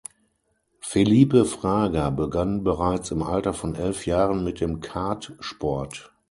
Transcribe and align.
Felipe 0.79 1.45
Fraga 1.45 2.09
begann 2.09 2.63
bereits 2.63 3.11
im 3.11 3.21
Alter 3.21 3.53
von 3.53 3.75
elf 3.75 4.07
Jahren 4.07 4.43
mit 4.43 4.59
dem 4.59 4.79
Kartsport. 4.79 6.11